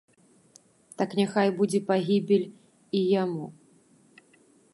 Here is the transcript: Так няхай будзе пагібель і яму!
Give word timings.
Так 1.01 1.13
няхай 1.19 1.49
будзе 1.59 1.79
пагібель 1.89 2.49
і 2.49 2.99
яму! 3.23 3.45